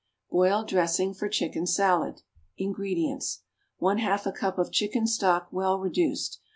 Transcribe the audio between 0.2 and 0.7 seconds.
=Boiled